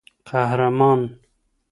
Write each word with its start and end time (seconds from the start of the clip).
قهرمان 0.25 1.19